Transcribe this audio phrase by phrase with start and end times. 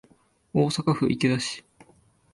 [0.51, 1.63] 大阪府池田市